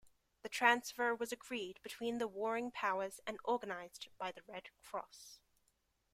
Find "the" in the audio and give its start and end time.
0.41-0.49, 2.17-2.27, 4.31-4.41